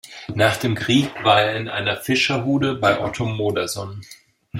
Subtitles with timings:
[0.33, 4.01] Nach dem Krieg war er in Fischerhude bei Otto Modersohn.